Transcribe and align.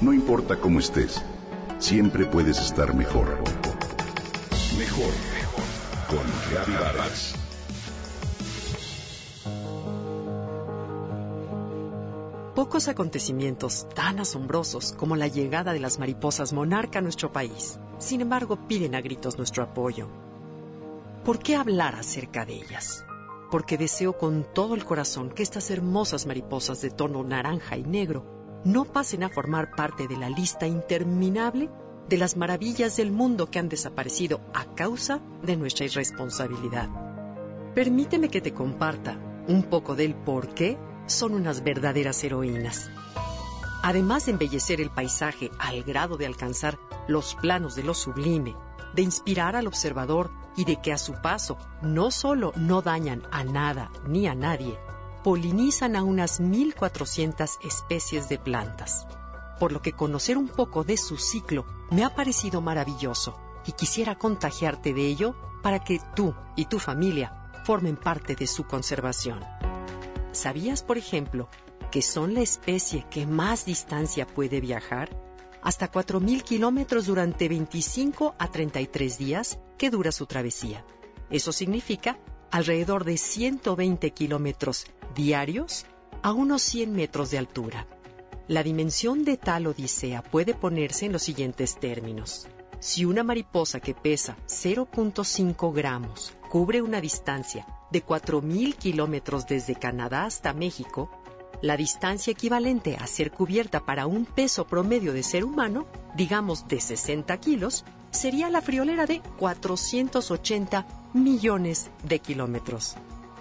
No 0.00 0.14
importa 0.14 0.56
cómo 0.56 0.78
estés, 0.78 1.22
siempre 1.78 2.24
puedes 2.24 2.58
estar 2.58 2.94
mejor. 2.94 3.36
Mejor, 4.78 5.12
mejor. 5.34 5.64
Con 6.08 6.74
Vargas. 6.74 7.34
Pocos 12.54 12.88
acontecimientos 12.88 13.86
tan 13.94 14.20
asombrosos 14.20 14.92
como 14.92 15.16
la 15.16 15.28
llegada 15.28 15.74
de 15.74 15.80
las 15.80 15.98
mariposas 15.98 16.54
monarca 16.54 17.00
a 17.00 17.02
nuestro 17.02 17.30
país, 17.30 17.78
sin 17.98 18.22
embargo, 18.22 18.56
piden 18.66 18.94
a 18.94 19.02
gritos 19.02 19.36
nuestro 19.36 19.64
apoyo. 19.64 20.08
¿Por 21.26 21.40
qué 21.40 21.56
hablar 21.56 21.94
acerca 21.96 22.46
de 22.46 22.54
ellas? 22.54 23.04
Porque 23.50 23.76
deseo 23.76 24.16
con 24.16 24.46
todo 24.54 24.74
el 24.74 24.86
corazón 24.86 25.28
que 25.28 25.42
estas 25.42 25.70
hermosas 25.70 26.24
mariposas 26.24 26.80
de 26.80 26.88
tono 26.88 27.22
naranja 27.22 27.76
y 27.76 27.82
negro 27.82 28.39
no 28.64 28.84
pasen 28.84 29.22
a 29.22 29.28
formar 29.28 29.74
parte 29.74 30.06
de 30.06 30.16
la 30.16 30.28
lista 30.28 30.66
interminable 30.66 31.70
de 32.08 32.18
las 32.18 32.36
maravillas 32.36 32.96
del 32.96 33.12
mundo 33.12 33.50
que 33.50 33.58
han 33.58 33.68
desaparecido 33.68 34.40
a 34.52 34.74
causa 34.74 35.20
de 35.42 35.56
nuestra 35.56 35.86
irresponsabilidad. 35.86 36.88
Permíteme 37.74 38.28
que 38.28 38.40
te 38.40 38.52
comparta 38.52 39.18
un 39.46 39.62
poco 39.62 39.94
del 39.94 40.14
por 40.14 40.54
qué 40.54 40.76
son 41.06 41.34
unas 41.34 41.62
verdaderas 41.62 42.22
heroínas. 42.24 42.90
Además 43.82 44.26
de 44.26 44.32
embellecer 44.32 44.80
el 44.80 44.90
paisaje 44.90 45.50
al 45.58 45.82
grado 45.84 46.16
de 46.16 46.26
alcanzar 46.26 46.78
los 47.08 47.34
planos 47.36 47.76
de 47.76 47.84
lo 47.84 47.94
sublime, 47.94 48.54
de 48.94 49.02
inspirar 49.02 49.56
al 49.56 49.66
observador 49.66 50.30
y 50.56 50.64
de 50.64 50.76
que 50.76 50.92
a 50.92 50.98
su 50.98 51.14
paso 51.14 51.56
no 51.80 52.10
solo 52.10 52.52
no 52.56 52.82
dañan 52.82 53.22
a 53.30 53.44
nada 53.44 53.90
ni 54.06 54.26
a 54.26 54.34
nadie, 54.34 54.78
polinizan 55.22 55.96
a 55.96 56.02
unas 56.02 56.40
1.400 56.40 57.58
especies 57.62 58.28
de 58.28 58.38
plantas, 58.38 59.06
por 59.58 59.72
lo 59.72 59.82
que 59.82 59.92
conocer 59.92 60.38
un 60.38 60.48
poco 60.48 60.84
de 60.84 60.96
su 60.96 61.18
ciclo 61.18 61.66
me 61.90 62.04
ha 62.04 62.14
parecido 62.14 62.60
maravilloso 62.60 63.38
y 63.66 63.72
quisiera 63.72 64.16
contagiarte 64.16 64.94
de 64.94 65.06
ello 65.06 65.36
para 65.62 65.84
que 65.84 66.00
tú 66.14 66.34
y 66.56 66.64
tu 66.66 66.78
familia 66.78 67.50
formen 67.64 67.96
parte 67.96 68.34
de 68.34 68.46
su 68.46 68.64
conservación. 68.64 69.40
¿Sabías, 70.32 70.82
por 70.82 70.96
ejemplo, 70.96 71.48
que 71.90 72.02
son 72.02 72.34
la 72.34 72.40
especie 72.40 73.06
que 73.10 73.26
más 73.26 73.66
distancia 73.66 74.26
puede 74.26 74.60
viajar? 74.60 75.10
Hasta 75.62 75.92
4.000 75.92 76.42
kilómetros 76.42 77.06
durante 77.06 77.48
25 77.48 78.34
a 78.38 78.50
33 78.50 79.18
días 79.18 79.58
que 79.76 79.90
dura 79.90 80.10
su 80.10 80.24
travesía. 80.24 80.86
Eso 81.28 81.52
significa 81.52 82.18
alrededor 82.50 83.04
de 83.04 83.16
120 83.16 84.10
kilómetros 84.10 84.86
diarios 85.14 85.86
a 86.22 86.32
unos 86.32 86.62
100 86.62 86.92
metros 86.92 87.30
de 87.30 87.38
altura. 87.38 87.86
La 88.48 88.62
dimensión 88.62 89.24
de 89.24 89.36
tal 89.36 89.66
odisea 89.68 90.22
puede 90.22 90.54
ponerse 90.54 91.06
en 91.06 91.12
los 91.12 91.22
siguientes 91.22 91.78
términos. 91.78 92.48
Si 92.80 93.04
una 93.04 93.22
mariposa 93.22 93.78
que 93.78 93.94
pesa 93.94 94.36
0.5 94.46 95.72
gramos 95.74 96.34
cubre 96.48 96.82
una 96.82 97.00
distancia 97.00 97.66
de 97.90 98.04
4.000 98.04 98.74
kilómetros 98.74 99.46
desde 99.46 99.76
Canadá 99.76 100.24
hasta 100.24 100.52
México, 100.52 101.10
la 101.62 101.76
distancia 101.76 102.32
equivalente 102.32 102.96
a 102.96 103.06
ser 103.06 103.30
cubierta 103.30 103.84
para 103.84 104.06
un 104.06 104.24
peso 104.24 104.66
promedio 104.66 105.12
de 105.12 105.22
ser 105.22 105.44
humano, 105.44 105.86
digamos 106.16 106.66
de 106.66 106.80
60 106.80 107.36
kilos, 107.38 107.84
sería 108.10 108.50
la 108.50 108.60
friolera 108.60 109.06
de 109.06 109.20
480 109.38 110.86
millones 111.14 111.90
de 112.02 112.18
kilómetros. 112.18 112.96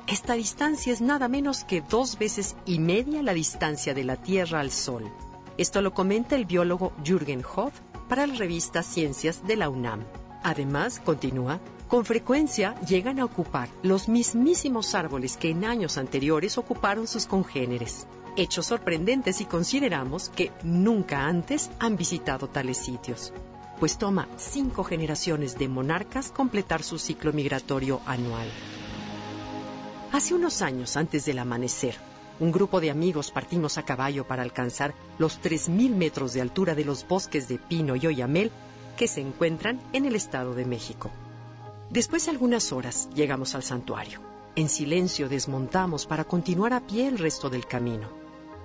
Esta 0.08 0.34
distancia 0.34 0.92
es 0.92 1.02
nada 1.02 1.28
menos 1.28 1.64
que 1.64 1.82
dos 1.82 2.18
veces 2.18 2.56
y 2.66 2.80
media 2.80 3.22
la 3.22 3.34
distancia 3.34 3.94
de 3.94 4.04
la 4.04 4.16
Tierra 4.16 4.60
al 4.60 4.72
Sol. 4.72 5.12
Esto 5.58 5.82
lo 5.82 5.94
comenta 5.94 6.36
el 6.36 6.46
biólogo 6.46 6.94
Jürgen 7.04 7.44
Hoff 7.56 7.74
para 8.08 8.26
la 8.26 8.34
revista 8.34 8.82
Ciencias 8.82 9.46
de 9.46 9.56
la 9.56 9.70
UNAM. 9.70 10.04
Además, 10.42 11.00
continúa, 11.00 11.60
con 11.88 12.06
frecuencia 12.06 12.80
llegan 12.82 13.20
a 13.20 13.26
ocupar 13.26 13.70
los 13.84 14.08
mismísimos 14.08 14.96
árboles 14.96 15.38
que 15.38 15.50
en 15.50 15.66
años 15.66 15.98
anteriores 15.98 16.58
ocuparon 16.58 17.08
sus 17.08 17.26
congéneres. 17.26 18.08
Hechos 18.36 18.68
sorprendentes 18.68 19.36
si 19.38 19.46
consideramos 19.46 20.30
que 20.30 20.52
nunca 20.64 21.26
antes 21.26 21.70
han 21.80 21.98
visitado 21.98 22.48
tales 22.48 22.78
sitios, 22.78 23.34
pues 23.80 23.98
toma 23.98 24.28
cinco 24.38 24.84
generaciones 24.84 25.58
de 25.58 25.68
monarcas 25.68 26.32
completar 26.32 26.84
su 26.84 27.00
ciclo 27.00 27.32
migratorio 27.34 28.02
anual. 28.06 28.48
Hace 30.12 30.34
unos 30.34 30.62
años, 30.62 30.98
antes 30.98 31.26
del 31.26 31.40
amanecer, 31.40 31.96
un 32.40 32.52
grupo 32.52 32.82
de 32.82 32.90
amigos 32.90 33.32
partimos 33.32 33.78
a 33.78 33.84
caballo 33.84 34.26
para 34.26 34.44
alcanzar 34.44 34.94
los 35.18 35.42
3.000 35.42 35.96
metros 35.96 36.34
de 36.34 36.42
altura 36.42 36.74
de 36.74 36.86
los 36.86 37.08
bosques 37.08 37.48
de 37.48 37.58
pino 37.58 37.96
y 37.96 38.08
oyamel 38.08 38.52
que 38.98 39.08
se 39.08 39.22
encuentran 39.22 39.80
en 39.94 40.06
el 40.06 40.16
Estado 40.16 40.54
de 40.56 40.66
México. 40.66 41.12
Después 41.90 42.26
de 42.26 42.32
algunas 42.32 42.72
horas 42.72 43.10
llegamos 43.14 43.56
al 43.56 43.64
santuario. 43.64 44.20
En 44.56 44.68
silencio 44.68 45.30
desmontamos 45.30 46.06
para 46.06 46.24
continuar 46.24 46.74
a 46.74 46.82
pie 46.82 47.08
el 47.08 47.18
resto 47.18 47.50
del 47.50 47.66
camino. 47.66 48.10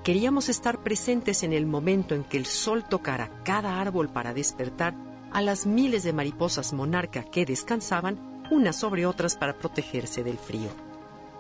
Queríamos 0.04 0.50
estar 0.50 0.82
presentes 0.82 1.42
en 1.44 1.54
el 1.54 1.64
momento 1.64 2.14
en 2.14 2.24
que 2.24 2.36
el 2.36 2.44
sol 2.44 2.84
tocara 2.86 3.42
cada 3.42 3.80
árbol 3.80 4.10
para 4.10 4.34
despertar 4.34 4.94
a 5.32 5.40
las 5.40 5.64
miles 5.64 6.02
de 6.02 6.12
mariposas 6.12 6.74
monarca 6.74 7.22
que 7.24 7.46
descansaban 7.46 8.44
unas 8.50 8.76
sobre 8.76 9.06
otras 9.06 9.34
para 9.34 9.56
protegerse 9.56 10.22
del 10.22 10.36
frío. 10.36 10.68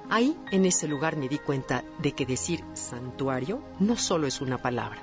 Ahí, 0.08 0.34
en 0.50 0.64
ese 0.64 0.88
lugar, 0.88 1.18
me 1.18 1.28
di 1.28 1.36
cuenta 1.36 1.84
de 1.98 2.12
que 2.12 2.24
decir 2.24 2.64
santuario 2.72 3.62
no 3.80 3.98
solo 3.98 4.26
es 4.26 4.40
una 4.40 4.56
palabra. 4.56 5.02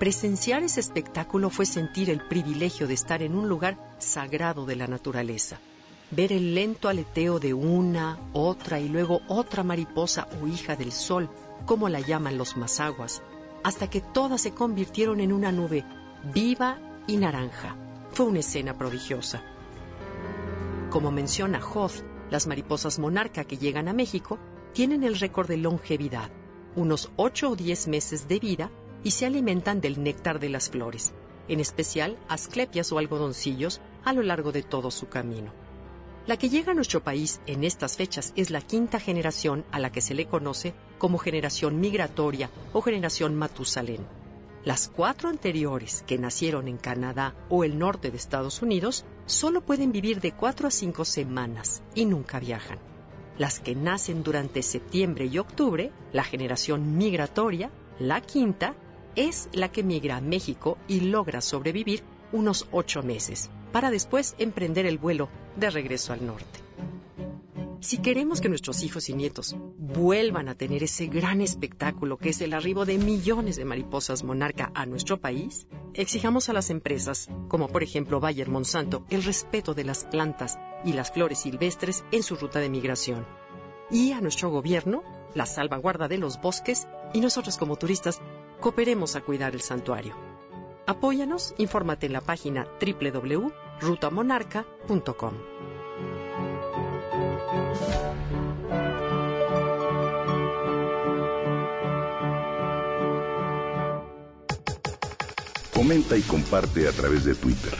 Presenciar 0.00 0.64
ese 0.64 0.80
espectáculo 0.80 1.48
fue 1.48 1.64
sentir 1.64 2.10
el 2.10 2.26
privilegio 2.26 2.88
de 2.88 2.94
estar 2.94 3.22
en 3.22 3.36
un 3.36 3.48
lugar 3.48 3.78
sagrado 3.98 4.66
de 4.66 4.74
la 4.74 4.88
naturaleza. 4.88 5.60
Ver 6.12 6.32
el 6.32 6.54
lento 6.54 6.88
aleteo 6.88 7.40
de 7.40 7.52
una, 7.52 8.18
otra 8.32 8.78
y 8.78 8.88
luego 8.88 9.22
otra 9.26 9.64
mariposa 9.64 10.28
o 10.40 10.46
hija 10.46 10.76
del 10.76 10.92
sol, 10.92 11.28
como 11.64 11.88
la 11.88 11.98
llaman 11.98 12.38
los 12.38 12.56
mazaguas, 12.56 13.22
hasta 13.64 13.90
que 13.90 14.00
todas 14.00 14.40
se 14.40 14.52
convirtieron 14.52 15.18
en 15.18 15.32
una 15.32 15.50
nube 15.50 15.84
viva 16.32 16.78
y 17.08 17.16
naranja. 17.16 17.76
Fue 18.12 18.26
una 18.26 18.38
escena 18.38 18.78
prodigiosa. 18.78 19.42
Como 20.90 21.10
menciona 21.10 21.60
Hoth, 21.60 22.04
las 22.30 22.46
mariposas 22.46 23.00
monarca 23.00 23.42
que 23.42 23.58
llegan 23.58 23.88
a 23.88 23.92
México 23.92 24.38
tienen 24.72 25.02
el 25.02 25.18
récord 25.18 25.48
de 25.48 25.56
longevidad, 25.56 26.30
unos 26.76 27.10
8 27.16 27.50
o 27.50 27.56
10 27.56 27.88
meses 27.88 28.28
de 28.28 28.38
vida, 28.38 28.70
y 29.02 29.10
se 29.10 29.26
alimentan 29.26 29.80
del 29.80 30.00
néctar 30.00 30.38
de 30.38 30.50
las 30.50 30.70
flores, 30.70 31.12
en 31.48 31.58
especial 31.58 32.16
asclepias 32.28 32.92
o 32.92 32.98
algodoncillos 32.98 33.80
a 34.04 34.12
lo 34.12 34.22
largo 34.22 34.52
de 34.52 34.62
todo 34.62 34.92
su 34.92 35.08
camino. 35.08 35.65
La 36.26 36.36
que 36.36 36.48
llega 36.48 36.72
a 36.72 36.74
nuestro 36.74 37.04
país 37.04 37.40
en 37.46 37.62
estas 37.62 37.96
fechas 37.96 38.32
es 38.34 38.50
la 38.50 38.60
quinta 38.60 38.98
generación 38.98 39.64
a 39.70 39.78
la 39.78 39.92
que 39.92 40.00
se 40.00 40.12
le 40.12 40.26
conoce 40.26 40.74
como 40.98 41.18
generación 41.18 41.78
migratoria 41.78 42.50
o 42.72 42.82
generación 42.82 43.36
Matusalén. 43.36 44.04
Las 44.64 44.88
cuatro 44.88 45.28
anteriores, 45.28 46.02
que 46.04 46.18
nacieron 46.18 46.66
en 46.66 46.78
Canadá 46.78 47.36
o 47.48 47.62
el 47.62 47.78
norte 47.78 48.10
de 48.10 48.16
Estados 48.16 48.60
Unidos, 48.60 49.04
solo 49.24 49.60
pueden 49.60 49.92
vivir 49.92 50.20
de 50.20 50.32
cuatro 50.32 50.66
a 50.66 50.72
cinco 50.72 51.04
semanas 51.04 51.84
y 51.94 52.06
nunca 52.06 52.40
viajan. 52.40 52.80
Las 53.38 53.60
que 53.60 53.76
nacen 53.76 54.24
durante 54.24 54.64
septiembre 54.64 55.26
y 55.26 55.38
octubre, 55.38 55.92
la 56.12 56.24
generación 56.24 56.96
migratoria, 56.98 57.70
la 58.00 58.20
quinta, 58.20 58.74
es 59.14 59.48
la 59.52 59.70
que 59.70 59.84
migra 59.84 60.16
a 60.16 60.20
México 60.20 60.76
y 60.88 61.02
logra 61.02 61.40
sobrevivir 61.40 62.02
unos 62.32 62.66
ocho 62.72 63.02
meses, 63.02 63.50
para 63.72 63.90
después 63.90 64.34
emprender 64.38 64.86
el 64.86 64.98
vuelo 64.98 65.28
de 65.56 65.70
regreso 65.70 66.12
al 66.12 66.26
norte. 66.26 66.66
Si 67.80 67.98
queremos 67.98 68.40
que 68.40 68.48
nuestros 68.48 68.82
hijos 68.82 69.08
y 69.10 69.14
nietos 69.14 69.54
vuelvan 69.78 70.48
a 70.48 70.56
tener 70.56 70.82
ese 70.82 71.06
gran 71.06 71.40
espectáculo 71.40 72.16
que 72.16 72.30
es 72.30 72.40
el 72.40 72.52
arribo 72.52 72.84
de 72.84 72.98
millones 72.98 73.54
de 73.54 73.64
mariposas 73.64 74.24
monarca 74.24 74.72
a 74.74 74.86
nuestro 74.86 75.20
país, 75.20 75.68
exijamos 75.94 76.48
a 76.48 76.52
las 76.52 76.70
empresas, 76.70 77.28
como 77.46 77.68
por 77.68 77.84
ejemplo 77.84 78.18
Bayer 78.18 78.48
Monsanto, 78.48 79.04
el 79.08 79.22
respeto 79.22 79.72
de 79.72 79.84
las 79.84 80.04
plantas 80.04 80.58
y 80.84 80.94
las 80.94 81.12
flores 81.12 81.38
silvestres 81.38 82.04
en 82.10 82.24
su 82.24 82.34
ruta 82.34 82.58
de 82.58 82.70
migración. 82.70 83.24
Y 83.88 84.10
a 84.10 84.20
nuestro 84.20 84.50
gobierno, 84.50 85.04
la 85.34 85.46
salvaguarda 85.46 86.08
de 86.08 86.18
los 86.18 86.40
bosques 86.40 86.88
y 87.14 87.20
nosotros 87.20 87.56
como 87.56 87.76
turistas 87.76 88.20
cooperemos 88.60 89.14
a 89.14 89.20
cuidar 89.20 89.54
el 89.54 89.60
santuario. 89.60 90.16
Apóyanos, 90.86 91.54
infórmate 91.58 92.06
en 92.06 92.12
la 92.12 92.20
página 92.20 92.68
www.rutamonarca.com. 92.80 95.34
Comenta 105.74 106.16
y 106.16 106.22
comparte 106.22 106.88
a 106.88 106.92
través 106.92 107.24
de 107.24 107.34
Twitter. 107.34 107.74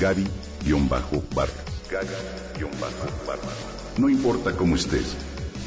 Gaby-Vargas. 0.00 1.50
Gaby-Vargas. 1.90 3.98
No 3.98 4.08
importa 4.08 4.56
cómo 4.56 4.76
estés, 4.76 5.16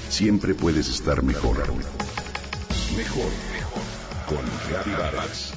siempre 0.10 0.54
puedes 0.54 0.88
estar 0.90 1.22
mejor. 1.24 1.58
Mejor, 2.96 3.30
mejor. 3.54 3.84
Con 4.28 4.46
Gaby 4.72 4.92
Vargas. 4.92 5.57